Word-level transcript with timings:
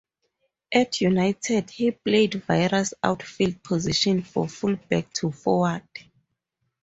At 0.73 0.99
United, 0.99 1.69
he 1.69 1.91
played 1.91 2.33
various 2.45 2.95
outfield 3.03 3.61
positions, 3.61 4.27
from 4.27 4.47
fullback 4.47 5.13
to 5.13 5.31
forward. 5.31 5.87